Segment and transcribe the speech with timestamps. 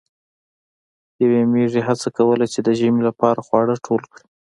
[1.23, 4.25] یوې میږی هڅه کوله چې د ژمي لپاره خواړه ټول کړي.